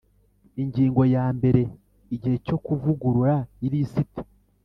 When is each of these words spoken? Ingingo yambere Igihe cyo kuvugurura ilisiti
Ingingo 0.61 1.01
yambere 1.15 1.61
Igihe 2.15 2.37
cyo 2.45 2.57
kuvugurura 2.65 3.35
ilisiti 3.65 4.21